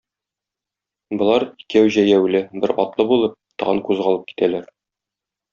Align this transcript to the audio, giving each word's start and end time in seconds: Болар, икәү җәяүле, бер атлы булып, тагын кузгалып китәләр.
Болар, 1.19 1.45
икәү 1.65 1.91
җәяүле, 1.97 2.41
бер 2.65 2.75
атлы 2.87 3.07
булып, 3.15 3.39
тагын 3.65 3.85
кузгалып 3.91 4.29
китәләр. 4.33 4.69